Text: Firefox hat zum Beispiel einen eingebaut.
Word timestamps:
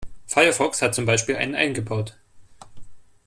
Firefox 0.25 0.81
hat 0.81 0.95
zum 0.95 1.05
Beispiel 1.05 1.35
einen 1.35 1.53
eingebaut. 1.53 2.17